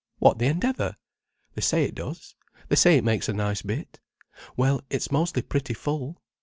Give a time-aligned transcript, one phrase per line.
[0.17, 2.33] What, the Endeavour?—they say it does.
[2.69, 3.99] They say it makes a nice bit.
[4.57, 6.23] Well, it's mostly pretty full.